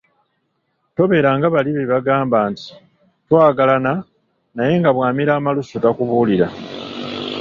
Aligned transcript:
Tobeera 0.95 1.29
nga 1.37 1.47
bali 1.53 1.71
be 1.77 1.83
bagamba 1.93 2.37
nti, 2.51 2.67
“Twagalana 3.25 3.93
naye 4.55 4.73
nga 4.81 4.91
bwamira 4.95 5.31
amalusu 5.35 5.75
takubuulira” 5.83 6.47